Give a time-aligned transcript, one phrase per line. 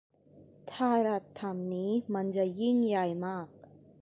[0.71, 3.47] ถ้ารัฐทำนี่มันจะยิ่งใหญ่มาก